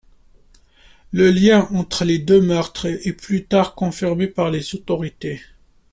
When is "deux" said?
2.17-2.41